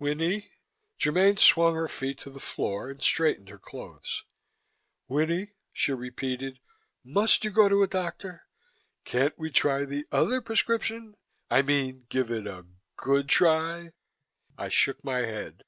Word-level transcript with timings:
"Winnie!" 0.00 0.50
Germaine 1.00 1.36
swung 1.36 1.76
her 1.76 1.86
feet 1.86 2.18
to 2.22 2.30
the 2.30 2.40
floor 2.40 2.90
and 2.90 3.00
straightened 3.00 3.48
her 3.50 3.58
clothes. 3.60 4.24
"Winnie," 5.06 5.52
she 5.72 5.92
repeated, 5.92 6.58
"must 7.04 7.44
you 7.44 7.52
go 7.52 7.68
to 7.68 7.84
a 7.84 7.86
doctor? 7.86 8.48
Can't 9.04 9.38
we 9.38 9.48
try 9.48 9.84
the 9.84 10.04
other 10.10 10.40
prescription 10.40 11.14
I 11.50 11.62
mean, 11.62 12.04
give 12.08 12.32
it 12.32 12.48
a 12.48 12.66
good 12.96 13.28
try?" 13.28 13.92
I 14.58 14.70
shook 14.70 15.04
my 15.04 15.18
head. 15.20 15.62